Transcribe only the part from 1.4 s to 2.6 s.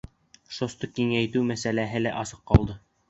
мәсьәләһе лә асыҡ